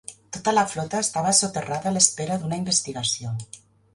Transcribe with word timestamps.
Tota 0.35 0.53
la 0.53 0.61
flota 0.71 1.01
estava 1.07 1.33
soterrada 1.41 1.91
a 1.91 1.95
l'espera 1.97 2.37
d'una 2.45 2.61
investigació. 2.63 3.37